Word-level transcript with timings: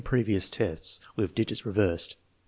previous 0.03 0.49
tests 0.49 0.99
with^digits 1.15 1.63
reversed. 1.63 2.15